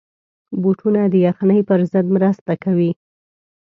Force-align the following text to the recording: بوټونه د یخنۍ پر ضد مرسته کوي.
بوټونه 0.61 1.01
د 1.09 1.15
یخنۍ 1.27 1.59
پر 1.69 1.79
ضد 1.91 2.05
مرسته 2.15 2.53
کوي. 2.63 2.91